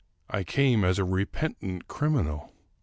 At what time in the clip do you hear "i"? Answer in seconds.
0.31-0.43